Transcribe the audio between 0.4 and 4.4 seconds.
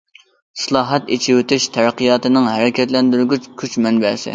ئىسلاھات، ئېچىۋېتىش تەرەققىياتنىڭ ھەرىكەتلەندۈرگۈچ كۈچ مەنبەسى.